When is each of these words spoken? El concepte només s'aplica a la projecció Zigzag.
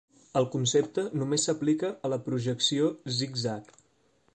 El 0.39 0.47
concepte 0.55 1.03
només 1.23 1.45
s'aplica 1.49 1.93
a 2.09 2.13
la 2.15 2.21
projecció 2.31 2.89
Zigzag. 3.21 3.75